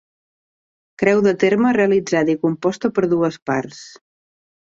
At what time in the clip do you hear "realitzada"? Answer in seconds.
1.77-2.33